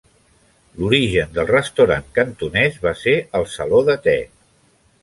[0.79, 4.19] L'origen del restaurant cantonès va ser el saló de te.